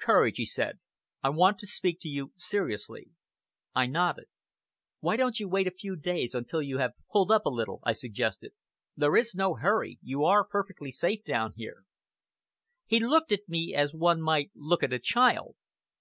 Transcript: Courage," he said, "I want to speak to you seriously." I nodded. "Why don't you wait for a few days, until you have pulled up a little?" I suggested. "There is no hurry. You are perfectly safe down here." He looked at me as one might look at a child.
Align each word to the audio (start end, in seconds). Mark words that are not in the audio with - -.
Courage," 0.00 0.36
he 0.36 0.44
said, 0.46 0.78
"I 1.20 1.30
want 1.30 1.58
to 1.58 1.66
speak 1.66 1.98
to 2.02 2.08
you 2.08 2.32
seriously." 2.36 3.10
I 3.74 3.86
nodded. 3.86 4.26
"Why 5.00 5.16
don't 5.16 5.40
you 5.40 5.48
wait 5.48 5.64
for 5.66 5.70
a 5.70 5.76
few 5.76 5.96
days, 5.96 6.32
until 6.32 6.62
you 6.62 6.78
have 6.78 6.92
pulled 7.10 7.32
up 7.32 7.44
a 7.44 7.48
little?" 7.48 7.80
I 7.82 7.92
suggested. 7.94 8.52
"There 8.96 9.16
is 9.16 9.34
no 9.34 9.54
hurry. 9.54 9.98
You 10.00 10.22
are 10.24 10.44
perfectly 10.44 10.92
safe 10.92 11.24
down 11.24 11.54
here." 11.56 11.82
He 12.86 13.00
looked 13.00 13.32
at 13.32 13.48
me 13.48 13.74
as 13.74 13.92
one 13.92 14.22
might 14.22 14.52
look 14.54 14.84
at 14.84 14.92
a 14.92 15.00
child. 15.00 15.56